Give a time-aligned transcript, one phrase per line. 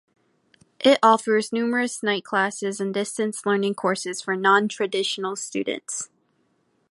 [0.79, 6.09] It offers numerous night classes and distance learning courses for non-traditional students.